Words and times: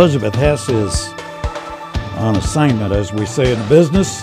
Elizabeth 0.00 0.36
Hess 0.36 0.68
is 0.68 1.08
on 2.18 2.36
assignment, 2.36 2.92
as 2.92 3.12
we 3.12 3.26
say 3.26 3.52
in 3.52 3.68
business. 3.68 4.22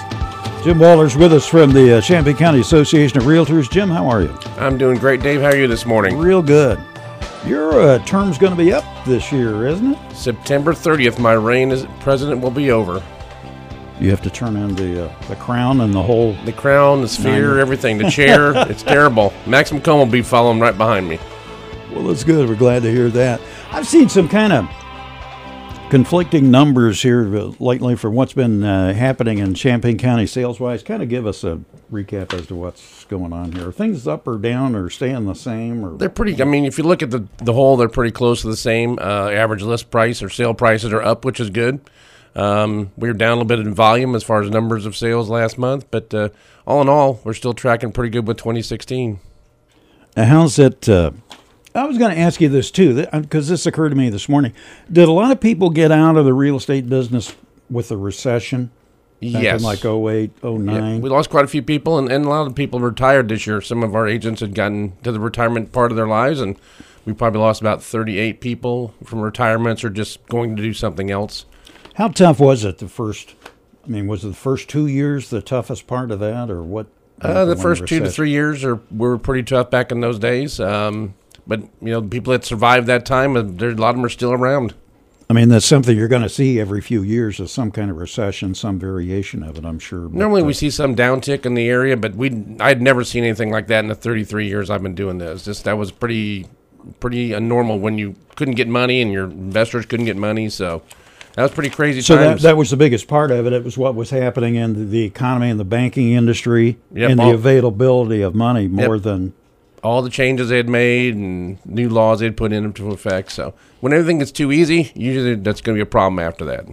Jim 0.64 0.80
Waller's 0.80 1.18
with 1.18 1.34
us 1.34 1.46
from 1.46 1.74
the 1.74 1.98
uh, 1.98 2.02
Champaign 2.02 2.38
County 2.38 2.62
Association 2.62 3.18
of 3.18 3.26
Realtors. 3.26 3.70
Jim, 3.70 3.90
how 3.90 4.08
are 4.08 4.22
you? 4.22 4.34
I'm 4.58 4.78
doing 4.78 4.98
great, 4.98 5.22
Dave. 5.22 5.42
How 5.42 5.48
are 5.48 5.56
you 5.58 5.68
this 5.68 5.86
morning? 5.86 6.18
Real 6.18 6.42
good. 6.42 6.80
Your 7.46 7.74
uh, 7.82 8.00
term's 8.06 8.38
going 8.38 8.54
to 8.54 8.58
be 8.58 8.72
up 8.72 8.86
this 9.06 9.34
year, 9.34 9.68
isn't 9.68 9.96
it? 9.96 10.16
September 10.16 10.72
30th, 10.72 11.20
my 11.20 11.34
reign 11.34 11.74
as 11.74 11.86
president 12.00 12.40
will 12.40 12.52
be 12.52 12.72
over. 12.72 13.04
You 14.00 14.10
have 14.12 14.22
to 14.22 14.30
turn 14.30 14.56
in 14.56 14.76
the 14.76 15.10
uh, 15.10 15.28
the 15.28 15.36
crown 15.36 15.82
and 15.82 15.94
the 15.94 16.02
whole. 16.02 16.36
The 16.46 16.54
crown, 16.54 17.02
the 17.02 17.10
sphere, 17.10 17.50
Nine. 17.50 17.60
everything, 17.60 17.98
the 17.98 18.10
chair. 18.10 18.54
it's 18.70 18.82
terrible. 18.82 19.34
Maximum 19.46 19.82
Cone 19.84 20.00
will 20.00 20.06
be 20.06 20.22
following 20.22 20.62
right 20.62 20.78
behind 20.78 21.10
me. 21.10 21.20
Well, 21.92 22.04
that's 22.06 22.24
good. 22.24 22.48
We're 22.48 22.56
glad 22.56 22.84
to 22.84 22.92
hear 22.92 23.10
that. 23.10 23.42
I've 23.74 23.86
seen 23.86 24.08
some 24.08 24.30
kind 24.30 24.54
of 24.54 24.70
conflicting 25.90 26.50
numbers 26.50 27.02
here 27.02 27.36
uh, 27.38 27.52
lately 27.60 27.96
for 27.96 28.10
what's 28.10 28.34
been 28.34 28.64
uh, 28.64 28.94
happening 28.94 29.38
in 29.38 29.54
Champaign 29.54 29.98
County 29.98 30.26
sales 30.26 30.60
wise. 30.60 30.84
Kind 30.84 31.04
of 31.04 31.10
give 31.10 31.28
us 31.28 31.44
a 31.44 31.62
recap 31.92 32.34
as 32.34 32.48
to 32.48 32.56
what's 32.56 33.06
going 33.06 33.34
on 33.34 33.52
here. 33.52 33.70
Are 33.70 33.72
things 33.72 34.08
up 34.08 34.28
or 34.28 34.38
down 34.38 34.76
or 34.76 34.90
staying 34.90 35.26
the 35.26 35.34
same? 35.34 35.86
Or 35.86 35.98
They're 35.98 36.10
pretty. 36.10 36.42
I 36.42 36.46
mean, 36.46 36.66
if 36.66 36.78
you 36.78 36.84
look 36.84 37.04
at 37.04 37.12
the 37.12 37.28
the 37.38 37.54
whole, 37.54 37.78
they're 37.78 37.90
pretty 37.90 38.12
close 38.12 38.42
to 38.42 38.48
the 38.48 38.58
same. 38.58 38.98
Uh, 39.00 39.30
average 39.30 39.62
list 39.62 39.92
price 39.92 40.22
or 40.22 40.30
sale 40.30 40.54
prices 40.54 40.92
are 40.92 41.02
up, 41.02 41.24
which 41.26 41.40
is 41.40 41.50
good. 41.50 41.80
Um, 42.36 42.92
we 42.98 43.08
were 43.08 43.14
down 43.14 43.30
a 43.30 43.36
little 43.36 43.46
bit 43.46 43.60
in 43.60 43.74
volume 43.74 44.14
as 44.14 44.24
far 44.24 44.42
as 44.42 44.50
numbers 44.50 44.86
of 44.86 44.98
sales 44.98 45.30
last 45.30 45.58
month, 45.58 45.86
but 45.90 46.14
uh, 46.14 46.30
all 46.68 46.82
in 46.82 46.90
all, 46.90 47.22
we're 47.24 47.34
still 47.34 47.54
tracking 47.54 47.94
pretty 47.94 48.10
good 48.10 48.28
with 48.28 48.38
2016. 48.38 49.20
Now, 50.18 50.26
how's 50.26 50.60
it? 50.60 50.90
Uh, 51.76 51.80
I 51.80 51.86
was 51.86 51.98
going 51.98 52.16
to 52.16 52.20
ask 52.20 52.40
you 52.40 52.50
this 52.50 52.72
too, 52.72 53.06
because 53.12 53.50
this 53.50 53.66
occurred 53.66 53.90
to 53.90 53.96
me 53.96 54.10
this 54.10 54.30
morning. 54.30 54.54
Did 54.92 55.10
a 55.10 55.12
lot 55.12 55.32
of 55.32 55.42
people 55.42 55.70
get 55.70 55.92
out 55.92 56.16
of 56.16 56.26
the 56.26 56.34
real 56.34 56.56
estate 56.56 56.88
business 56.88 57.36
with 57.70 57.90
the 57.90 57.98
recession? 57.98 58.72
Back 59.22 59.44
yes, 59.44 59.62
in 59.62 59.66
like 59.66 59.84
08, 59.84 60.32
Yeah, 60.44 60.50
09? 60.58 61.02
we 61.02 61.10
lost 61.10 61.30
quite 61.30 61.46
a 61.46 61.48
few 61.48 61.62
people, 61.64 61.98
and, 61.98 62.12
and 62.12 62.26
a 62.26 62.30
lot 62.30 62.48
of 62.48 62.56
people 62.56 62.80
retired 62.80 63.30
this 63.30 63.48
year. 63.48 63.60
Some 63.62 63.82
of 63.82 63.96
our 63.96 64.08
agents 64.08 64.42
had 64.42 64.54
gotten 64.54 64.94
to 65.04 65.12
the 65.12 65.20
retirement 65.20 65.72
part 65.72 65.92
of 65.92 65.96
their 65.98 66.08
lives, 66.08 66.42
and 66.42 66.58
we 67.06 67.14
probably 67.14 67.40
lost 67.40 67.62
about 67.62 67.82
38 67.82 68.40
people 68.40 68.94
from 69.04 69.22
retirements 69.22 69.84
or 69.84 69.90
just 69.90 70.26
going 70.28 70.56
to 70.56 70.62
do 70.62 70.74
something 70.74 71.12
else. 71.12 71.46
How 71.96 72.10
tough 72.10 72.40
was 72.40 72.66
it 72.66 72.78
the 72.80 72.88
first? 72.88 73.36
I 73.86 73.88
mean, 73.88 74.08
was 74.08 74.24
it 74.24 74.30
the 74.30 74.34
first 74.34 74.70
two 74.70 74.86
years 74.86 75.30
the 75.30 75.42
toughest 75.42 75.88
part 75.88 76.12
of 76.12 76.20
that, 76.20 76.50
or 76.50 76.62
what? 76.62 76.88
Uh, 77.22 77.46
the 77.46 77.56
first 77.56 77.88
two 77.88 78.02
to 78.02 78.12
three 78.12 78.32
years 78.32 78.64
are 78.66 78.82
were 78.92 79.18
pretty 79.18 79.44
tough 79.44 79.72
back 79.72 79.92
in 79.92 80.02
those 80.02 80.20
days. 80.20 80.60
Um, 80.60 81.16
but 81.48 81.62
you 81.82 81.92
know, 81.92 82.02
the 82.02 82.10
people 82.10 82.32
that 82.32 82.46
survived 82.46 82.88
that 82.88 83.06
time, 83.06 83.36
uh, 83.36 83.44
there 83.46 83.70
a 83.70 83.76
lot 83.76 83.90
of 83.90 83.96
them 83.96 84.06
are 84.06 84.10
still 84.10 84.34
around. 84.34 84.74
I 85.30 85.34
mean, 85.34 85.50
that's 85.50 85.66
something 85.66 85.98
you're 85.98 86.08
going 86.08 86.22
to 86.22 86.30
see 86.30 86.60
every 86.60 86.82
few 86.82 87.02
years 87.02 87.40
is 87.40 87.52
some 87.52 87.72
kind 87.72 87.90
of 87.90 87.98
recession, 87.98 88.54
some 88.54 88.78
variation 88.78 89.42
of 89.42 89.58
it. 89.58 89.66
I'm 89.66 89.80
sure. 89.80 90.02
but, 90.02 90.14
Normally, 90.14 90.44
uh, 90.44 90.46
we 90.46 90.54
see 90.54 90.70
some 90.70 90.96
downtick 90.96 91.48
in 91.48 91.56
the 91.56 91.68
area, 91.68 91.98
but 91.98 92.14
we 92.16 92.56
I'd 92.60 92.82
never 92.82 93.04
seen 93.04 93.24
anything 93.24 93.52
like 93.52 93.68
that 93.68 93.80
in 93.80 93.88
the 93.88 93.96
33 93.96 94.48
years 94.48 94.70
I've 94.70 94.84
been 94.84 94.94
doing 94.96 95.18
this. 95.18 95.46
Just 95.46 95.64
that 95.64 95.78
was 95.78 95.92
pretty 95.92 96.46
pretty 97.00 97.34
uh, 97.34 97.40
normal 97.40 97.80
when 97.80 97.98
you 97.98 98.16
couldn't 98.36 98.56
get 98.56 98.68
money 98.68 99.02
and 99.02 99.12
your 99.12 99.26
investors 99.26 99.86
couldn't 99.86 100.06
get 100.06 100.18
money. 100.18 100.50
So 100.50 100.84
that 101.36 101.42
was 101.42 101.52
pretty 101.52 101.70
crazy 101.70 102.02
So 102.02 102.16
that, 102.16 102.26
times. 102.26 102.42
that 102.44 102.56
was 102.58 102.70
the 102.70 102.78
biggest 102.78 103.08
part 103.08 103.32
of 103.32 103.46
it. 103.46 103.54
It 103.54 103.64
was 103.64 103.78
what 103.78 103.96
was 103.96 104.12
happening 104.12 104.56
in 104.56 104.74
the, 104.74 104.86
the 104.86 105.04
economy 105.04 105.50
and 105.50 105.60
the 105.60 105.66
banking 105.66 106.12
industry 106.12 106.78
Yep, 106.94 107.10
and 107.10 107.20
the 107.20 107.32
availability 107.32 108.22
of 108.22 108.36
money 108.36 108.68
more 108.68 109.00
than 109.00 109.34
all 109.84 110.02
the 110.02 110.10
changes 110.10 110.50
they 110.50 110.58
had 110.58 110.70
made 110.70 111.16
and 111.16 111.64
new 111.66 111.90
laws 111.90 112.20
they'd 112.20 112.38
put 112.38 112.52
into 112.52 112.92
effect. 112.92 113.32
So 113.32 113.54
when 113.80 113.94
everything 113.94 114.20
gets 114.20 114.32
too 114.32 114.52
easy, 114.52 114.92
usually 114.96 115.36
that's 115.36 115.62
going 115.62 115.76
to 115.76 115.84
be 115.84 115.88
a 115.88 115.90
problem 115.90 116.20
after 116.20 116.46
that. 116.46 116.66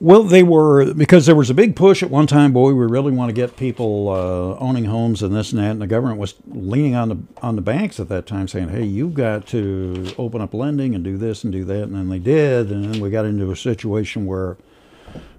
Well, 0.00 0.24
they 0.24 0.42
were 0.42 0.92
because 0.92 1.24
there 1.24 1.36
was 1.36 1.50
a 1.50 1.54
big 1.54 1.76
push 1.76 2.02
at 2.02 2.10
one 2.10 2.26
time. 2.26 2.52
Boy, 2.52 2.74
we 2.74 2.84
really 2.84 3.12
want 3.12 3.28
to 3.28 3.32
get 3.32 3.56
people 3.56 4.08
uh, 4.10 4.58
owning 4.58 4.86
homes 4.86 5.22
and 5.22 5.34
this 5.34 5.52
and 5.52 5.62
that, 5.62 5.70
and 5.70 5.80
the 5.80 5.86
government 5.86 6.18
was 6.18 6.34
leaning 6.46 6.94
on 6.96 7.08
the 7.08 7.16
on 7.40 7.54
the 7.54 7.62
banks 7.62 8.00
at 8.00 8.08
that 8.08 8.26
time, 8.26 8.48
saying, 8.48 8.70
"Hey, 8.70 8.84
you've 8.84 9.14
got 9.14 9.46
to 9.48 10.12
open 10.18 10.40
up 10.40 10.52
lending 10.52 10.94
and 10.96 11.04
do 11.04 11.16
this 11.16 11.44
and 11.44 11.52
do 11.52 11.64
that," 11.64 11.84
and 11.84 11.94
then 11.94 12.08
they 12.08 12.18
did, 12.18 12.70
and 12.70 12.92
then 12.92 13.00
we 13.00 13.08
got 13.08 13.24
into 13.24 13.50
a 13.52 13.56
situation 13.56 14.26
where 14.26 14.56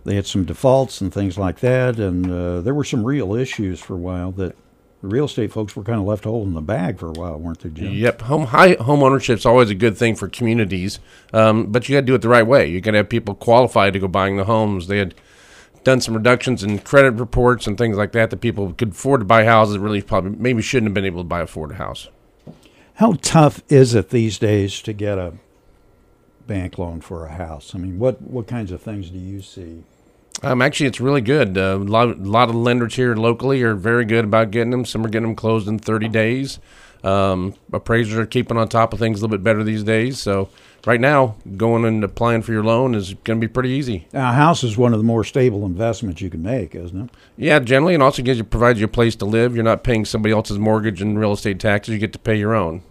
they 0.05 0.15
had 0.15 0.25
some 0.25 0.45
defaults 0.45 1.01
and 1.01 1.13
things 1.13 1.37
like 1.37 1.59
that, 1.59 1.99
and 1.99 2.31
uh, 2.31 2.61
there 2.61 2.73
were 2.73 2.83
some 2.85 3.03
real 3.03 3.35
issues 3.35 3.81
for 3.81 3.95
a 3.95 3.97
while 3.97 4.31
that 4.31 4.55
the 5.01 5.07
real 5.07 5.25
estate 5.25 5.51
folks 5.51 5.75
were 5.75 5.83
kind 5.83 5.99
of 5.99 6.05
left 6.05 6.23
holding 6.23 6.53
the 6.53 6.61
bag 6.61 6.97
for 6.97 7.09
a 7.09 7.11
while, 7.11 7.37
weren't 7.37 7.59
they, 7.59 7.69
Jim? 7.69 7.93
Yep, 7.93 8.21
home 8.23 8.45
high 8.47 8.73
home 8.79 9.03
ownership's 9.03 9.45
always 9.45 9.69
a 9.69 9.75
good 9.75 9.97
thing 9.97 10.15
for 10.15 10.27
communities, 10.27 10.99
um, 11.33 11.71
but 11.71 11.87
you 11.87 11.95
got 11.95 12.01
to 12.01 12.05
do 12.05 12.15
it 12.15 12.21
the 12.21 12.29
right 12.29 12.45
way. 12.45 12.67
You 12.67 12.81
got 12.81 12.91
to 12.91 12.97
have 12.97 13.09
people 13.09 13.35
qualified 13.35 13.93
to 13.93 13.99
go 13.99 14.07
buying 14.07 14.37
the 14.37 14.45
homes. 14.45 14.87
They 14.87 14.97
had 14.97 15.13
done 15.83 16.01
some 16.01 16.15
reductions 16.15 16.63
in 16.63 16.79
credit 16.79 17.11
reports 17.11 17.67
and 17.67 17.77
things 17.77 17.97
like 17.97 18.11
that 18.13 18.31
that 18.31 18.37
people 18.37 18.73
could 18.73 18.89
afford 18.89 19.21
to 19.21 19.25
buy 19.25 19.45
houses. 19.45 19.75
that 19.75 19.81
Really, 19.81 20.01
probably 20.01 20.31
maybe 20.31 20.61
shouldn't 20.61 20.89
have 20.89 20.95
been 20.95 21.05
able 21.05 21.21
to 21.21 21.27
buy 21.27 21.41
afford 21.41 21.71
a 21.71 21.75
house. 21.75 22.09
How 22.95 23.17
tough 23.21 23.61
is 23.69 23.93
it 23.93 24.09
these 24.09 24.39
days 24.39 24.81
to 24.81 24.93
get 24.93 25.17
a 25.17 25.33
bank 26.47 26.77
loan 26.77 27.01
for 27.01 27.25
a 27.25 27.33
house? 27.33 27.75
I 27.75 27.77
mean, 27.77 27.99
what 27.99 28.21
what 28.21 28.47
kinds 28.47 28.71
of 28.71 28.81
things 28.81 29.09
do 29.09 29.19
you 29.19 29.41
see? 29.41 29.83
Um, 30.43 30.61
actually, 30.61 30.87
it's 30.87 30.99
really 30.99 31.21
good. 31.21 31.57
Uh, 31.57 31.77
a 31.77 31.77
lot, 31.77 32.09
a 32.09 32.13
lot 32.13 32.49
of 32.49 32.55
lenders 32.55 32.95
here 32.95 33.15
locally 33.15 33.61
are 33.63 33.73
very 33.75 34.05
good 34.05 34.25
about 34.25 34.51
getting 34.51 34.71
them. 34.71 34.85
Some 34.85 35.05
are 35.05 35.09
getting 35.09 35.27
them 35.27 35.35
closed 35.35 35.67
in 35.67 35.79
30 35.79 36.09
days. 36.09 36.59
Um, 37.03 37.53
appraisers 37.71 38.17
are 38.17 38.25
keeping 38.25 38.57
on 38.57 38.67
top 38.67 38.91
of 38.91 38.99
things 38.99 39.19
a 39.19 39.21
little 39.21 39.37
bit 39.37 39.43
better 39.43 39.63
these 39.63 39.83
days. 39.83 40.19
So 40.19 40.49
right 40.85 40.99
now, 40.99 41.35
going 41.55 41.85
and 41.85 42.03
applying 42.03 42.41
for 42.41 42.51
your 42.51 42.63
loan 42.63 42.95
is 42.95 43.13
going 43.13 43.39
to 43.39 43.47
be 43.47 43.51
pretty 43.51 43.69
easy. 43.69 44.07
Now, 44.11 44.31
a 44.31 44.33
house 44.33 44.63
is 44.63 44.75
one 44.75 44.91
of 44.91 44.99
the 44.99 45.03
more 45.05 45.23
stable 45.23 45.65
investments 45.65 46.19
you 46.21 46.31
can 46.31 46.41
make, 46.41 46.73
isn't 46.73 46.99
it? 46.99 47.09
Yeah, 47.37 47.59
generally, 47.59 47.93
and 47.93 48.01
also 48.01 48.23
gives 48.23 48.39
you 48.39 48.43
provides 48.43 48.79
you 48.79 48.85
a 48.85 48.89
place 48.89 49.15
to 49.17 49.25
live. 49.25 49.55
You're 49.55 49.63
not 49.63 49.83
paying 49.83 50.03
somebody 50.03 50.33
else's 50.33 50.57
mortgage 50.57 51.01
and 51.01 51.17
real 51.17 51.33
estate 51.33 51.59
taxes. 51.59 51.93
You 51.93 51.99
get 51.99 52.13
to 52.13 52.19
pay 52.19 52.37
your 52.37 52.55
own. 52.55 52.81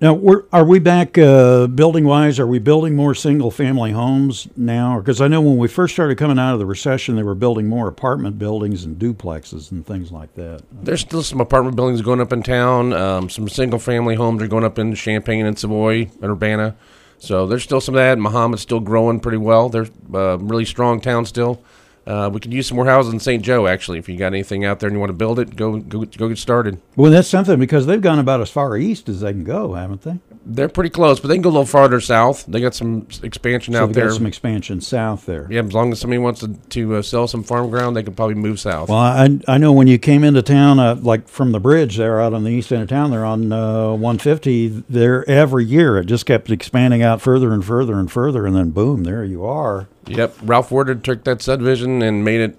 Now, 0.00 0.16
are 0.52 0.64
we 0.64 0.78
back 0.78 1.18
uh, 1.18 1.66
building 1.66 2.04
wise? 2.04 2.38
Are 2.38 2.46
we 2.46 2.60
building 2.60 2.94
more 2.94 3.16
single 3.16 3.50
family 3.50 3.90
homes 3.90 4.46
now? 4.56 5.00
Because 5.00 5.20
I 5.20 5.26
know 5.26 5.40
when 5.40 5.56
we 5.56 5.66
first 5.66 5.92
started 5.92 6.16
coming 6.16 6.38
out 6.38 6.52
of 6.52 6.60
the 6.60 6.66
recession, 6.66 7.16
they 7.16 7.24
were 7.24 7.34
building 7.34 7.66
more 7.66 7.88
apartment 7.88 8.38
buildings 8.38 8.84
and 8.84 8.96
duplexes 8.96 9.72
and 9.72 9.84
things 9.84 10.12
like 10.12 10.32
that. 10.36 10.62
There's 10.70 11.00
still 11.00 11.24
some 11.24 11.40
apartment 11.40 11.74
buildings 11.74 12.00
going 12.00 12.20
up 12.20 12.32
in 12.32 12.44
town. 12.44 12.92
Um, 12.92 13.28
some 13.28 13.48
single 13.48 13.80
family 13.80 14.14
homes 14.14 14.40
are 14.40 14.46
going 14.46 14.62
up 14.62 14.78
in 14.78 14.94
Champaign 14.94 15.46
and 15.46 15.58
Savoy 15.58 16.08
and 16.22 16.30
Urbana. 16.30 16.76
So 17.18 17.48
there's 17.48 17.64
still 17.64 17.80
some 17.80 17.96
of 17.96 17.98
that. 17.98 18.18
Mahomet's 18.18 18.62
still 18.62 18.78
growing 18.78 19.18
pretty 19.18 19.38
well. 19.38 19.68
They're 19.68 19.88
uh, 20.14 20.38
really 20.38 20.64
strong 20.64 21.00
town 21.00 21.24
still. 21.24 21.60
Uh, 22.08 22.30
we 22.32 22.40
could 22.40 22.54
use 22.54 22.66
some 22.66 22.76
more 22.76 22.86
houses 22.86 23.12
in 23.12 23.20
St. 23.20 23.44
Joe, 23.44 23.66
actually. 23.66 23.98
If 23.98 24.08
you 24.08 24.16
got 24.16 24.28
anything 24.28 24.64
out 24.64 24.80
there 24.80 24.88
and 24.88 24.96
you 24.96 24.98
want 25.00 25.10
to 25.10 25.14
build 25.14 25.38
it, 25.38 25.56
go 25.56 25.76
go 25.78 26.06
go 26.06 26.28
get 26.28 26.38
started. 26.38 26.80
Well, 26.96 27.12
that's 27.12 27.28
something 27.28 27.60
because 27.60 27.84
they've 27.84 28.00
gone 28.00 28.18
about 28.18 28.40
as 28.40 28.48
far 28.48 28.78
east 28.78 29.10
as 29.10 29.20
they 29.20 29.32
can 29.32 29.44
go, 29.44 29.74
haven't 29.74 30.02
they? 30.02 30.18
They're 30.50 30.70
pretty 30.70 30.88
close, 30.88 31.20
but 31.20 31.28
they 31.28 31.34
can 31.34 31.42
go 31.42 31.50
a 31.50 31.52
little 31.52 31.66
farther 31.66 32.00
south. 32.00 32.46
They 32.46 32.62
got 32.62 32.74
some 32.74 33.06
expansion 33.22 33.74
So 33.74 33.82
out 33.84 33.92
there. 33.92 34.10
some 34.10 34.24
expansion 34.24 34.80
south 34.80 35.26
there. 35.26 35.46
yeah, 35.50 35.60
as 35.62 35.74
long 35.74 35.92
as 35.92 36.00
somebody 36.00 36.16
wants 36.18 36.40
to, 36.40 36.54
to 36.70 36.96
uh, 36.96 37.02
sell 37.02 37.28
some 37.28 37.42
farm 37.42 37.68
ground, 37.68 37.94
they 37.94 38.02
can 38.02 38.14
probably 38.14 38.34
move 38.34 38.58
south. 38.58 38.88
Well, 38.88 38.96
I 38.98 39.38
I 39.46 39.58
know 39.58 39.72
when 39.72 39.88
you 39.88 39.98
came 39.98 40.24
into 40.24 40.40
town, 40.40 40.78
uh, 40.78 40.94
like 40.94 41.28
from 41.28 41.52
the 41.52 41.60
bridge 41.60 41.98
there 41.98 42.18
out 42.18 42.32
on 42.32 42.44
the 42.44 42.50
east 42.50 42.72
end 42.72 42.82
of 42.82 42.88
town, 42.88 43.10
they're 43.10 43.26
on 43.26 43.52
uh, 43.52 43.90
150. 43.90 44.84
There 44.88 45.28
every 45.28 45.66
year, 45.66 45.98
it 45.98 46.06
just 46.06 46.24
kept 46.24 46.50
expanding 46.50 47.02
out 47.02 47.20
further 47.20 47.52
and 47.52 47.62
further 47.62 47.98
and 47.98 48.10
further, 48.10 48.46
and 48.46 48.56
then 48.56 48.70
boom, 48.70 49.04
there 49.04 49.24
you 49.24 49.44
are. 49.44 49.86
Yep, 50.06 50.34
Ralph 50.42 50.70
Woodard 50.70 51.04
took 51.04 51.24
that 51.24 51.42
subdivision 51.42 52.00
and 52.00 52.24
made 52.24 52.40
it 52.40 52.56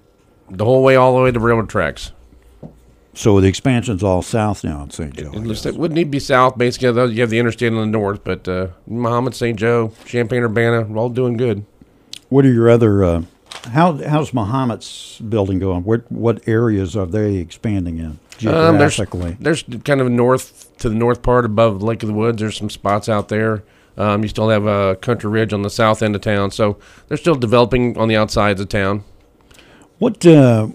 the 0.48 0.64
whole 0.64 0.84
way 0.84 0.94
all 0.94 1.16
the 1.16 1.22
way 1.24 1.32
to 1.32 1.40
railroad 1.40 1.68
tracks. 1.68 2.12
So 3.20 3.38
the 3.38 3.48
expansion's 3.48 4.02
all 4.02 4.22
south 4.22 4.64
now 4.64 4.82
in 4.82 4.88
St. 4.92 5.12
Joe. 5.12 5.30
It, 5.34 5.40
looks- 5.40 5.64
guess. 5.64 5.74
would 5.74 5.92
need 5.92 6.04
to 6.04 6.10
be 6.10 6.18
south, 6.18 6.56
basically. 6.56 6.88
You 7.12 7.20
have 7.20 7.28
the 7.28 7.38
interstate 7.38 7.68
in 7.70 7.78
the 7.78 7.84
north, 7.84 8.24
but 8.24 8.48
uh, 8.48 8.68
Mahomet, 8.88 9.34
St. 9.34 9.58
Joe, 9.58 9.92
Champaign, 10.06 10.42
Urbana, 10.42 10.84
we're 10.84 10.96
all 10.96 11.10
doing 11.10 11.36
good. 11.36 11.66
What 12.30 12.46
are 12.46 12.50
your 12.52 12.70
other? 12.70 13.04
Uh, 13.04 13.22
how 13.72 13.92
how's 13.92 14.30
Mahomet's 14.30 15.18
building 15.20 15.58
going? 15.58 15.84
What 15.84 16.10
what 16.10 16.48
areas 16.48 16.96
are 16.96 17.04
they 17.04 17.34
expanding 17.34 17.98
in 17.98 18.06
Um, 18.06 18.78
there's, 18.78 18.96
geographically? 18.96 19.36
there's 19.38 19.64
kind 19.84 20.00
of 20.00 20.10
north 20.10 20.74
to 20.78 20.88
the 20.88 20.94
north 20.94 21.20
part 21.20 21.44
above 21.44 21.82
Lake 21.82 22.02
of 22.02 22.06
the 22.06 22.14
Woods. 22.14 22.40
There's 22.40 22.56
some 22.56 22.70
spots 22.70 23.06
out 23.06 23.28
there. 23.28 23.64
Um, 23.98 24.22
you 24.22 24.28
still 24.28 24.48
have 24.48 24.66
uh, 24.66 24.94
Country 24.94 25.28
Ridge 25.28 25.52
on 25.52 25.60
the 25.60 25.68
south 25.68 26.02
end 26.02 26.16
of 26.16 26.22
town, 26.22 26.52
so 26.52 26.78
they're 27.08 27.18
still 27.18 27.34
developing 27.34 27.98
on 27.98 28.08
the 28.08 28.16
outsides 28.16 28.62
of 28.62 28.70
town. 28.70 29.04
what 29.98 30.24
uh, 30.24 30.68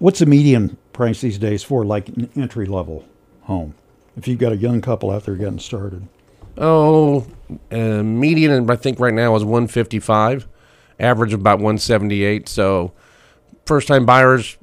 what's 0.00 0.18
the 0.18 0.26
median 0.26 0.78
price 0.92 1.20
these 1.20 1.38
days 1.38 1.62
for 1.62 1.84
like 1.84 2.08
an 2.08 2.28
entry 2.36 2.66
level 2.66 3.04
home? 3.42 3.74
If 4.16 4.28
you've 4.28 4.38
got 4.38 4.52
a 4.52 4.56
young 4.56 4.80
couple 4.80 5.10
out 5.10 5.24
there 5.24 5.36
getting 5.36 5.58
started, 5.58 6.06
Oh, 6.58 7.26
uh, 7.70 8.02
median 8.02 8.68
I 8.70 8.76
think 8.76 9.00
right 9.00 9.14
now 9.14 9.34
is 9.36 9.42
155, 9.44 10.46
average 11.00 11.32
about 11.32 11.58
178. 11.58 12.46
So, 12.48 12.92
first 13.64 13.88
time 13.88 14.04
buyers, 14.04 14.58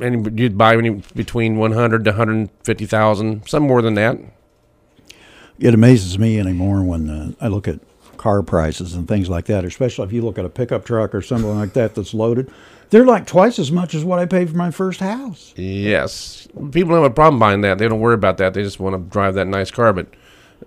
any 0.00 0.18
you'd 0.34 0.58
buy 0.58 0.76
any 0.76 0.90
between 1.14 1.56
100 1.56 2.04
to 2.04 2.10
150,000, 2.10 3.48
some 3.48 3.62
more 3.62 3.80
than 3.80 3.94
that. 3.94 4.18
it 5.58 5.72
amazes 5.72 6.18
me 6.18 6.38
anymore 6.38 6.82
when 6.82 7.08
uh, 7.08 7.32
I 7.40 7.48
look 7.48 7.66
at 7.66 7.80
car 8.20 8.42
prices 8.42 8.94
and 8.94 9.08
things 9.08 9.30
like 9.30 9.46
that, 9.46 9.64
especially 9.64 10.04
if 10.04 10.12
you 10.12 10.20
look 10.20 10.38
at 10.38 10.44
a 10.44 10.50
pickup 10.50 10.84
truck 10.84 11.14
or 11.14 11.22
something 11.22 11.56
like 11.58 11.72
that 11.72 11.94
that's 11.94 12.12
loaded. 12.12 12.50
They're 12.90 13.06
like 13.06 13.26
twice 13.26 13.58
as 13.58 13.72
much 13.72 13.94
as 13.94 14.04
what 14.04 14.18
I 14.18 14.26
paid 14.26 14.50
for 14.50 14.56
my 14.56 14.70
first 14.70 15.00
house. 15.00 15.54
Yes, 15.56 16.46
people 16.70 16.94
have 16.94 17.04
a 17.04 17.10
problem 17.10 17.38
buying 17.38 17.62
that. 17.62 17.78
They 17.78 17.88
don't 17.88 17.98
worry 17.98 18.14
about 18.14 18.36
that. 18.36 18.52
They 18.52 18.62
just 18.62 18.78
want 18.78 18.94
to 18.94 19.10
drive 19.10 19.34
that 19.36 19.46
nice 19.46 19.70
car. 19.70 19.94
But 19.94 20.08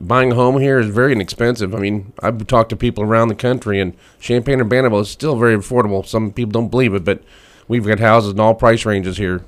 buying 0.02 0.32
a 0.32 0.36
home 0.36 0.60
here 0.60 0.80
is 0.80 0.88
very 0.88 1.12
inexpensive. 1.12 1.76
I 1.76 1.78
mean, 1.78 2.12
I've 2.24 2.48
talked 2.48 2.72
to 2.72 2.76
people 2.76 3.04
around 3.04 3.28
the 3.28 3.36
country, 3.36 3.80
and 3.80 3.94
Champaign 4.20 4.60
Urbana 4.60 4.96
is 4.98 5.10
still 5.10 5.36
very 5.36 5.56
affordable. 5.56 6.04
Some 6.08 6.32
people 6.32 6.54
don't 6.54 6.70
believe 6.70 6.96
it, 6.96 7.06
but 7.06 7.22
we've 7.68 7.86
got 7.86 8.00
houses 8.00 8.32
in 8.32 8.40
all 8.40 8.56
price 8.56 8.84
ranges 8.84 9.18
here. 9.18 9.46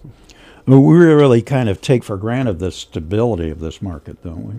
Well, 0.68 0.82
we 0.82 0.96
really 0.96 1.42
kind 1.42 1.70
of 1.70 1.82
take 1.82 2.04
for 2.04 2.18
granted 2.18 2.60
the 2.60 2.72
stability 2.72 3.50
of 3.50 3.62
this 3.62 3.82
market, 3.82 4.24
don't 4.24 4.46
we? 4.46 4.54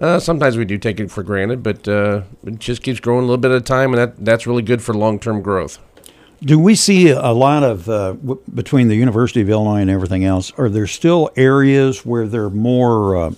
Uh, 0.00 0.18
sometimes 0.20 0.56
we 0.56 0.64
do 0.64 0.78
take 0.78 1.00
it 1.00 1.10
for 1.10 1.22
granted, 1.22 1.62
but 1.62 1.88
uh, 1.88 2.22
it 2.44 2.58
just 2.58 2.82
keeps 2.82 3.00
growing 3.00 3.20
a 3.24 3.26
little 3.26 3.36
bit 3.36 3.50
at 3.50 3.56
a 3.56 3.60
time, 3.60 3.92
and 3.92 3.98
that, 3.98 4.24
that's 4.24 4.46
really 4.46 4.62
good 4.62 4.80
for 4.82 4.94
long 4.94 5.18
term 5.18 5.42
growth. 5.42 5.78
Do 6.40 6.56
we 6.58 6.76
see 6.76 7.10
a 7.10 7.32
lot 7.32 7.64
of 7.64 7.88
uh, 7.88 8.12
w- 8.12 8.40
between 8.54 8.86
the 8.86 8.94
University 8.94 9.40
of 9.40 9.50
Illinois 9.50 9.80
and 9.80 9.90
everything 9.90 10.24
else? 10.24 10.52
Are 10.56 10.68
there 10.68 10.86
still 10.86 11.30
areas 11.36 12.06
where 12.06 12.28
they're 12.28 12.50
more? 12.50 13.32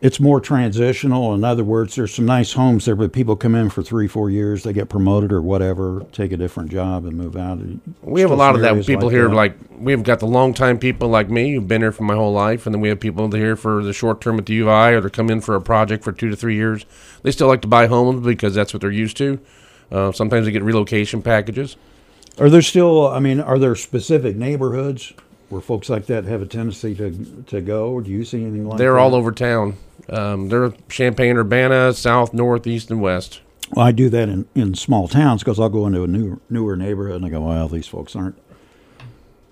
It's 0.00 0.18
more 0.18 0.40
transitional. 0.40 1.34
In 1.34 1.44
other 1.44 1.62
words, 1.62 1.94
there's 1.94 2.14
some 2.14 2.24
nice 2.24 2.54
homes 2.54 2.86
there, 2.86 2.96
but 2.96 3.12
people 3.12 3.36
come 3.36 3.54
in 3.54 3.68
for 3.68 3.82
three, 3.82 4.08
four 4.08 4.30
years, 4.30 4.62
they 4.62 4.72
get 4.72 4.88
promoted 4.88 5.30
or 5.30 5.42
whatever, 5.42 6.06
take 6.10 6.32
a 6.32 6.38
different 6.38 6.70
job 6.70 7.04
and 7.04 7.18
move 7.18 7.36
out. 7.36 7.58
We 8.00 8.22
have 8.22 8.30
a 8.30 8.34
lot 8.34 8.54
of 8.54 8.62
that. 8.62 8.86
People 8.86 9.08
like 9.08 9.12
here, 9.12 9.28
that. 9.28 9.34
like 9.34 9.56
we've 9.78 10.02
got 10.02 10.20
the 10.20 10.26
long 10.26 10.54
time 10.54 10.78
people 10.78 11.08
like 11.08 11.28
me 11.28 11.52
who've 11.52 11.68
been 11.68 11.82
here 11.82 11.92
for 11.92 12.04
my 12.04 12.14
whole 12.14 12.32
life, 12.32 12.64
and 12.66 12.74
then 12.74 12.80
we 12.80 12.88
have 12.88 12.98
people 12.98 13.30
here 13.30 13.56
for 13.56 13.84
the 13.84 13.92
short 13.92 14.22
term 14.22 14.38
at 14.38 14.46
the 14.46 14.54
U 14.54 14.62
of 14.64 14.68
I, 14.70 14.92
or 14.92 15.02
they 15.02 15.10
come 15.10 15.28
in 15.28 15.42
for 15.42 15.54
a 15.54 15.60
project 15.60 16.02
for 16.02 16.12
two 16.12 16.30
to 16.30 16.36
three 16.36 16.54
years. 16.54 16.86
They 17.22 17.30
still 17.30 17.48
like 17.48 17.60
to 17.62 17.68
buy 17.68 17.86
homes 17.86 18.24
because 18.24 18.54
that's 18.54 18.72
what 18.72 18.80
they're 18.80 18.90
used 18.90 19.18
to. 19.18 19.38
Uh, 19.92 20.12
sometimes 20.12 20.46
they 20.46 20.52
get 20.52 20.62
relocation 20.62 21.20
packages. 21.20 21.76
Are 22.38 22.48
there 22.48 22.62
still? 22.62 23.06
I 23.06 23.20
mean, 23.20 23.38
are 23.38 23.58
there 23.58 23.74
specific 23.74 24.34
neighborhoods 24.34 25.12
where 25.50 25.60
folks 25.60 25.90
like 25.90 26.06
that 26.06 26.24
have 26.24 26.42
a 26.42 26.46
tendency 26.46 26.94
to 26.94 27.44
to 27.48 27.60
go? 27.60 27.90
Or 27.90 28.00
do 28.00 28.10
you 28.10 28.24
see 28.24 28.42
anything 28.42 28.64
like 28.64 28.78
that? 28.78 28.82
They're 28.82 28.94
that? 28.94 29.00
all 29.00 29.14
over 29.14 29.32
town. 29.32 29.76
Um, 30.08 30.48
they're 30.48 30.72
Champaign, 30.88 31.36
Urbana, 31.36 31.92
south, 31.92 32.32
north, 32.32 32.66
east, 32.66 32.90
and 32.90 33.00
west. 33.00 33.40
Well, 33.72 33.86
I 33.86 33.92
do 33.92 34.08
that 34.08 34.28
in, 34.28 34.48
in 34.54 34.74
small 34.74 35.06
towns 35.06 35.42
because 35.42 35.60
I'll 35.60 35.68
go 35.68 35.86
into 35.86 36.02
a 36.02 36.06
new, 36.06 36.40
newer 36.50 36.76
neighborhood 36.76 37.16
and 37.16 37.26
I 37.26 37.28
go, 37.28 37.42
well, 37.42 37.68
these 37.68 37.86
folks 37.86 38.16
aren't 38.16 38.36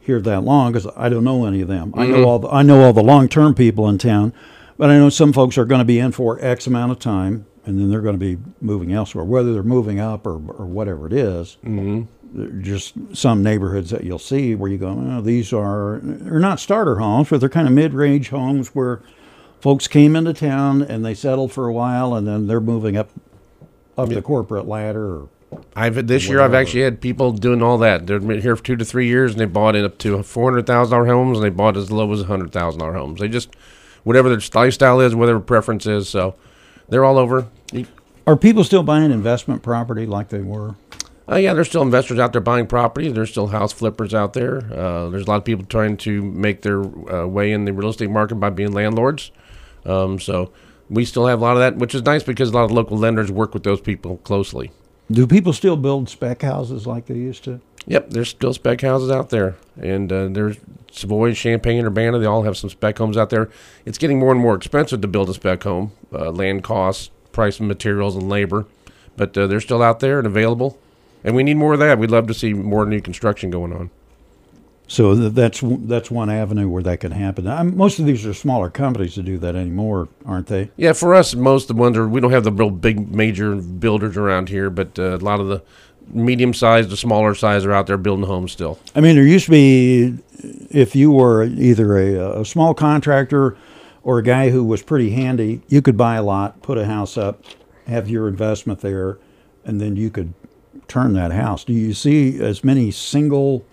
here 0.00 0.21
that 0.21 0.43
long 0.43 0.73
because 0.73 0.89
I 0.97 1.09
don't 1.09 1.23
know 1.23 1.45
any 1.45 1.61
of 1.61 1.69
them. 1.69 1.93
I 1.97 2.06
know 2.06 2.25
all 2.25 2.39
the, 2.41 2.49
I 2.49 2.62
know 2.62 2.83
all 2.83 2.93
the 2.93 3.03
long 3.03 3.29
term 3.29 3.55
people 3.55 3.89
in 3.89 3.99
town, 3.99 4.33
but 4.77 4.91
I 4.91 4.99
know 4.99 5.09
some 5.09 5.33
folks 5.33 5.56
are 5.56 5.65
going 5.65 5.81
to 5.81 5.85
be 5.85 6.00
in 6.00 6.11
for 6.11 6.43
X 6.45 6.67
amount 6.67 6.91
of 6.91 6.99
time 6.99 7.47
and 7.65 7.79
then 7.79 7.91
they're 7.91 8.00
going 8.00 8.19
to 8.19 8.37
be 8.37 8.43
moving 8.62 8.93
elsewhere, 8.93 9.25
whether 9.25 9.53
they're 9.53 9.62
moving 9.62 10.00
up 10.00 10.27
or, 10.27 10.33
or 10.33 10.65
whatever 10.65 11.06
it 11.06 11.12
is. 11.12 11.59
Mm-hmm. 11.62 12.05
Just 12.60 12.94
some 13.14 13.42
neighborhoods 13.42 13.90
that 13.90 14.04
you'll 14.04 14.19
see 14.19 14.54
where 14.54 14.70
you 14.70 14.78
go, 14.78 14.88
oh, 14.88 15.20
these 15.20 15.52
are 15.52 16.00
they're 16.02 16.38
not 16.38 16.60
starter 16.60 16.96
homes, 16.96 17.30
but 17.30 17.40
they're 17.40 17.48
kind 17.48 17.66
of 17.66 17.72
mid 17.72 17.94
range 17.94 18.28
homes 18.28 18.69
where 18.69 19.00
folks 19.60 19.88
came 19.88 20.14
into 20.14 20.34
town 20.34 20.82
and 20.82 21.04
they 21.04 21.14
settled 21.14 21.52
for 21.52 21.66
a 21.66 21.72
while 21.72 22.14
and 22.14 22.26
then 22.26 22.46
they're 22.46 22.60
moving 22.60 22.96
up 22.96 23.10
up 23.96 24.08
the 24.10 24.22
corporate 24.22 24.69
ladder 24.69 25.22
or 25.22 25.28
I've 25.75 26.06
this 26.06 26.28
year 26.28 26.40
I've 26.40 26.54
actually 26.54 26.82
had 26.82 27.00
people 27.00 27.32
doing 27.32 27.62
all 27.62 27.78
that. 27.78 28.06
They're 28.06 28.20
been 28.20 28.40
here 28.40 28.56
for 28.56 28.62
two 28.62 28.76
to 28.76 28.84
three 28.84 29.06
years, 29.06 29.32
and 29.32 29.40
they 29.40 29.46
bought 29.46 29.76
it 29.76 29.84
up 29.84 29.98
to 29.98 30.22
four 30.22 30.50
hundred 30.50 30.66
thousand 30.66 30.92
dollar 30.92 31.06
homes, 31.06 31.38
and 31.38 31.44
they 31.44 31.50
bought 31.50 31.76
as 31.76 31.90
low 31.90 32.12
as 32.12 32.22
hundred 32.22 32.52
thousand 32.52 32.80
dollar 32.80 32.92
homes. 32.92 33.20
They 33.20 33.28
just 33.28 33.54
whatever 34.04 34.28
their 34.28 34.40
lifestyle 34.54 35.00
is, 35.00 35.14
whatever 35.14 35.40
preference 35.40 35.86
is. 35.86 36.08
So 36.08 36.34
they're 36.88 37.04
all 37.04 37.19
over. 37.19 37.48
Are 38.26 38.36
people 38.36 38.62
still 38.62 38.82
buying 38.82 39.10
investment 39.10 39.62
property 39.62 40.04
like 40.04 40.28
they 40.28 40.42
were? 40.42 40.75
Uh, 41.30 41.36
yeah, 41.36 41.52
there's 41.52 41.69
still 41.69 41.82
investors 41.82 42.19
out 42.19 42.32
there 42.32 42.40
buying 42.40 42.66
property. 42.66 43.10
There's 43.10 43.30
still 43.30 43.48
house 43.48 43.72
flippers 43.72 44.14
out 44.14 44.32
there. 44.32 44.58
Uh, 44.72 45.10
there's 45.10 45.25
a 45.25 45.30
lot 45.30 45.36
of 45.36 45.44
people 45.44 45.66
trying 45.66 45.98
to 45.98 46.22
make 46.22 46.62
their 46.62 46.82
uh, 47.12 47.26
way 47.26 47.52
in 47.52 47.66
the 47.66 47.72
real 47.72 47.90
estate 47.90 48.10
market 48.10 48.36
by 48.36 48.50
being 48.50 48.72
landlords. 48.72 49.30
Um, 49.84 50.19
so 50.19 50.52
we 50.88 51.04
still 51.04 51.26
have 51.26 51.40
a 51.40 51.42
lot 51.42 51.52
of 51.52 51.58
that, 51.58 51.76
which 51.76 51.94
is 51.94 52.02
nice 52.02 52.22
because 52.22 52.50
a 52.50 52.52
lot 52.52 52.64
of 52.64 52.70
local 52.70 52.96
lenders 52.96 53.30
work 53.30 53.52
with 53.52 53.62
those 53.62 53.80
people 53.80 54.19
closely. 54.19 54.70
Do 55.10 55.26
people 55.26 55.52
still 55.52 55.76
build 55.76 56.08
spec 56.08 56.42
houses 56.42 56.86
like 56.86 57.06
they 57.06 57.14
used 57.14 57.44
to? 57.44 57.60
Yep, 57.86 58.10
there's 58.10 58.28
still 58.28 58.52
spec 58.52 58.82
houses 58.82 59.10
out 59.10 59.30
there, 59.30 59.56
and 59.80 60.12
uh, 60.12 60.28
there's 60.28 60.58
Savoy, 60.92 61.32
Champaign, 61.32 61.86
Urbana. 61.86 62.19
They 62.19 62.26
all 62.26 62.42
have 62.42 62.56
some 62.56 62.69
spec 62.69 62.98
homes 62.98 63.16
out 63.16 63.30
there. 63.30 63.48
It's 63.86 63.96
getting 63.96 64.19
more 64.19 64.32
and 64.32 64.40
more 64.40 64.54
expensive 64.54 65.00
to 65.00 65.08
build 65.08 65.30
a 65.30 65.34
spec 65.34 65.62
home, 65.62 65.92
uh, 66.12 66.30
land 66.30 66.64
costs, 66.64 67.10
price 67.32 67.58
of 67.60 67.66
materials, 67.66 68.14
and 68.16 68.28
labor, 68.28 68.66
but 69.16 69.36
uh, 69.38 69.46
they're 69.46 69.60
still 69.60 69.82
out 69.82 70.00
there 70.00 70.19
and 70.19 70.26
available. 70.26 70.78
And 71.25 71.35
we 71.35 71.43
need 71.43 71.55
more 71.55 71.75
of 71.75 71.81
that. 71.81 71.99
We'd 71.99 72.11
love 72.11 72.26
to 72.29 72.35
see 72.35 72.53
more 72.55 72.87
new 72.87 73.00
construction 73.00 73.50
going 73.50 73.73
on. 73.73 73.91
So 74.91 75.15
that's 75.15 75.62
that's 75.62 76.11
one 76.11 76.31
avenue 76.31 76.67
where 76.67 76.82
that 76.82 77.00
can 77.00 77.12
happen. 77.12 77.47
i 77.47 77.62
most 77.62 77.99
of 77.99 78.06
these 78.06 78.25
are 78.25 78.32
smaller 78.32 78.70
companies 78.70 79.17
that 79.17 79.25
do 79.25 79.37
that 79.37 79.55
anymore, 79.55 80.09
aren't 80.25 80.47
they? 80.47 80.70
Yeah, 80.79 80.94
for 80.94 81.15
us, 81.15 81.35
most 81.35 81.69
of 81.69 81.76
the 81.76 81.81
ones 81.81 81.99
are 81.99 82.09
we 82.09 82.23
don't 82.23 82.32
have 82.32 82.44
the 82.44 82.53
real 82.53 82.70
big 82.70 83.15
major 83.15 83.55
builders 83.55 84.17
around 84.17 84.49
here, 84.49 84.70
but 84.70 84.99
uh, 84.99 85.17
a 85.17 85.19
lot 85.19 85.41
of 85.41 85.49
the 85.49 85.62
medium 86.12 86.55
sized, 86.55 86.88
the 86.88 86.97
smaller 86.97 87.35
size 87.35 87.67
are 87.67 87.73
out 87.73 87.87
there 87.87 87.99
building 87.99 88.25
homes 88.25 88.50
still. 88.50 88.79
I 88.94 89.00
mean, 89.00 89.17
there 89.17 89.26
used 89.26 89.44
to 89.44 89.50
be, 89.50 90.19
if 90.71 90.97
you 90.97 91.12
were 91.12 91.44
either 91.44 91.99
a, 91.99 92.41
a 92.41 92.44
small 92.47 92.73
contractor 92.73 93.59
or 94.03 94.19
a 94.19 94.23
guy 94.23 94.49
who 94.49 94.64
was 94.64 94.82
pretty 94.82 95.11
handy, 95.11 95.61
you 95.69 95.82
could 95.82 95.99
buy 95.99 96.17
a 96.17 96.23
lot, 96.23 96.62
put 96.62 96.79
a 96.79 96.87
house 96.87 97.19
up, 97.19 97.44
have 97.87 98.09
your 98.09 98.26
investment 98.26 98.81
there, 98.81 99.19
and 99.67 99.82
then 99.82 99.97
you 99.97 100.09
could 100.09 100.32
turn 100.88 101.12
that 101.12 101.32
house. 101.32 101.64
Do 101.64 101.73
you 101.73 101.94
see 101.94 102.40
as 102.40 102.64
many 102.64 102.90
single 102.90 103.64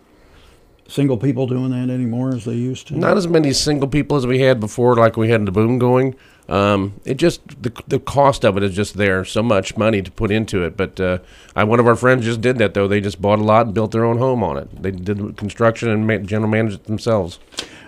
single 0.88 1.17
people 1.17 1.47
doing 1.47 1.71
that 1.71 1.91
anymore 1.91 2.29
as 2.29 2.45
they 2.45 2.53
used 2.53 2.88
to? 2.88 2.97
Not 2.97 3.17
as 3.17 3.27
many 3.27 3.53
single 3.53 3.88
people 3.88 4.17
as 4.17 4.27
we 4.27 4.41
had 4.41 4.59
before, 4.59 4.95
like 4.95 5.17
we 5.17 5.29
had 5.29 5.45
the 5.45 5.51
boom 5.51 5.79
going. 5.79 6.15
Um, 6.47 7.00
it 7.06 7.15
just 7.15 7.63
the 7.63 7.71
the 7.88 8.00
cost 8.00 8.45
of 8.45 8.56
it 8.56 8.62
is 8.62 8.75
just 8.75 8.97
there, 8.97 9.25
so 9.25 9.41
much 9.41 9.77
money 9.77 10.03
to 10.03 10.12
put 10.12 10.29
into 10.29 10.63
it. 10.63 10.77
But 10.77 11.00
uh, 11.00 11.17
I, 11.56 11.63
one 11.63 11.79
of 11.79 11.88
our 11.88 11.95
friends 11.95 12.25
just 12.25 12.41
did 12.41 12.59
that 12.59 12.75
though. 12.75 12.88
They 12.88 13.01
just 13.01 13.19
bought 13.19 13.39
a 13.39 13.44
lot 13.44 13.65
and 13.65 13.73
built 13.73 13.91
their 13.91 14.06
own 14.06 14.19
home 14.19 14.44
on 14.44 14.57
it. 14.57 14.83
They 14.83 14.91
did 14.91 15.17
the 15.17 15.33
construction 15.33 15.89
and 15.89 16.06
ma- 16.06 16.17
general 16.17 16.50
managed 16.50 16.75
it 16.75 16.83
themselves. 16.83 17.39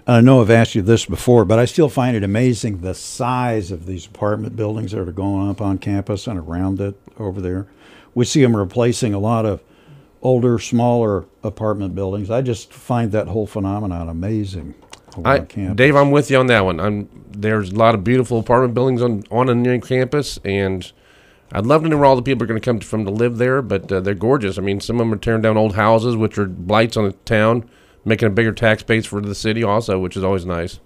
I 0.08 0.22
know 0.22 0.42
I've 0.42 0.50
asked 0.50 0.74
you 0.74 0.82
this 0.82 1.06
before, 1.06 1.44
but 1.44 1.60
I 1.60 1.66
still 1.66 1.90
find 1.90 2.16
it 2.16 2.24
amazing 2.24 2.80
the 2.80 2.96
size 2.96 3.72
of 3.72 3.86
these 3.86 4.06
apartment 4.06 4.56
buildings 4.56 4.92
that 4.92 5.02
are 5.02 5.12
going 5.12 5.50
up 5.50 5.60
on 5.60 5.78
campus 5.80 6.28
and 6.28 6.40
around 6.40 6.80
it 6.80 6.96
over 7.20 7.42
there. 7.42 7.68
We 8.18 8.26
see 8.26 8.42
them 8.42 8.58
replacing 8.58 9.14
a 9.14 9.20
lot 9.20 9.46
of 9.46 9.62
older, 10.24 10.58
smaller 10.58 11.26
apartment 11.44 11.94
buildings. 11.94 12.32
I 12.32 12.42
just 12.42 12.74
find 12.74 13.12
that 13.12 13.28
whole 13.28 13.46
phenomenon 13.46 14.10
amazing. 14.10 14.74
I. 15.24 15.38
Dave, 15.40 15.96
I'm 15.96 16.10
with 16.10 16.32
you 16.32 16.40
on 16.40 16.48
that 16.48 16.66
one. 16.66 16.80
I'm, 16.80 17.10
there's 17.30 17.72
a 17.72 17.76
lot 17.76 17.94
of 17.94 18.04
beautiful 18.04 18.40
apartment 18.40 18.74
buildings 18.74 19.04
on 19.04 19.24
on 19.30 19.50
a 19.50 19.54
new 19.54 19.80
campus, 19.80 20.40
and 20.44 20.92
I'd 21.52 21.68
love 21.68 21.84
to 21.84 21.90
know 21.90 21.98
where 21.98 22.08
all 22.08 22.16
the 22.16 22.24
people 22.24 22.44
are 22.44 22.48
going 22.48 22.60
to 22.60 22.66
come 22.66 22.80
from 22.80 23.06
to 23.06 23.12
live 23.12 23.38
there. 23.38 23.62
But 23.62 23.92
uh, 23.92 24.00
they're 24.00 24.16
gorgeous. 24.16 24.58
I 24.58 24.62
mean, 24.62 24.82
some 24.82 24.96
of 24.96 25.02
them 25.02 25.14
are 25.14 25.18
tearing 25.18 25.44
down 25.44 25.56
old 25.56 25.76
houses, 25.76 26.16
which 26.16 26.40
are 26.40 26.48
blights 26.48 26.98
on 26.98 27.04
the 27.04 27.12
town, 27.12 27.70
making 28.04 28.26
a 28.26 28.32
bigger 28.32 28.52
tax 28.52 28.82
base 28.82 29.06
for 29.06 29.22
the 29.22 29.36
city, 29.36 29.64
also, 29.64 30.00
which 30.00 30.18
is 30.18 30.24
always 30.24 30.44
nice. 30.44 30.80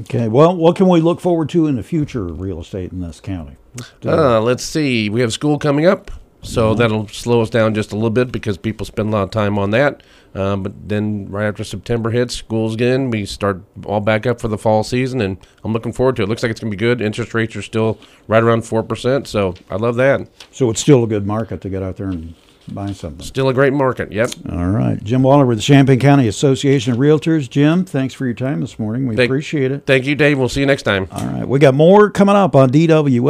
Okay, 0.00 0.28
well, 0.28 0.54
what 0.54 0.76
can 0.76 0.86
we 0.88 1.00
look 1.00 1.22
forward 1.22 1.48
to 1.50 1.66
in 1.66 1.76
the 1.76 1.82
future 1.82 2.26
of 2.26 2.40
real 2.40 2.60
estate 2.60 2.92
in 2.92 3.00
this 3.00 3.20
county? 3.20 3.56
Uh, 4.04 4.40
let's 4.42 4.64
see. 4.64 5.08
We 5.08 5.22
have 5.22 5.32
school 5.32 5.58
coming 5.58 5.86
up, 5.86 6.10
so 6.44 6.74
that'll 6.74 7.08
slow 7.08 7.40
us 7.40 7.50
down 7.50 7.74
just 7.74 7.92
a 7.92 7.94
little 7.96 8.10
bit 8.10 8.30
because 8.30 8.56
people 8.58 8.86
spend 8.86 9.08
a 9.08 9.12
lot 9.12 9.22
of 9.24 9.30
time 9.30 9.58
on 9.58 9.70
that. 9.70 10.02
Um, 10.34 10.62
but 10.64 10.88
then, 10.88 11.30
right 11.30 11.46
after 11.46 11.62
September 11.62 12.10
hits, 12.10 12.34
school's 12.34 12.74
again. 12.74 13.10
We 13.10 13.24
start 13.24 13.62
all 13.86 14.00
back 14.00 14.26
up 14.26 14.40
for 14.40 14.48
the 14.48 14.58
fall 14.58 14.82
season, 14.82 15.20
and 15.20 15.36
I'm 15.62 15.72
looking 15.72 15.92
forward 15.92 16.16
to 16.16 16.22
it. 16.22 16.28
Looks 16.28 16.42
like 16.42 16.50
it's 16.50 16.60
going 16.60 16.70
to 16.72 16.76
be 16.76 16.80
good. 16.80 17.00
Interest 17.00 17.32
rates 17.34 17.54
are 17.54 17.62
still 17.62 17.98
right 18.26 18.42
around 18.42 18.62
four 18.62 18.82
percent, 18.82 19.28
so 19.28 19.54
I 19.70 19.76
love 19.76 19.94
that. 19.96 20.28
So 20.50 20.70
it's 20.70 20.80
still 20.80 21.04
a 21.04 21.06
good 21.06 21.24
market 21.26 21.60
to 21.60 21.68
get 21.68 21.82
out 21.84 21.96
there 21.98 22.08
and 22.08 22.34
buy 22.66 22.90
something. 22.92 23.24
Still 23.24 23.48
a 23.48 23.54
great 23.54 23.72
market. 23.74 24.10
Yep. 24.10 24.30
All 24.50 24.66
right, 24.70 25.02
Jim 25.04 25.22
Waller 25.22 25.46
with 25.46 25.58
the 25.58 25.62
Champaign 25.62 26.00
County 26.00 26.26
Association 26.26 26.94
of 26.94 26.98
Realtors. 26.98 27.48
Jim, 27.48 27.84
thanks 27.84 28.12
for 28.14 28.24
your 28.24 28.34
time 28.34 28.60
this 28.60 28.76
morning. 28.78 29.06
We 29.06 29.14
Thank- 29.14 29.28
appreciate 29.28 29.70
it. 29.70 29.86
Thank 29.86 30.04
you, 30.06 30.16
Dave. 30.16 30.38
We'll 30.38 30.48
see 30.48 30.60
you 30.60 30.66
next 30.66 30.82
time. 30.82 31.06
All 31.12 31.26
right, 31.26 31.46
we 31.46 31.60
got 31.60 31.74
more 31.74 32.10
coming 32.10 32.34
up 32.34 32.56
on 32.56 32.70
DWS. 32.70 33.22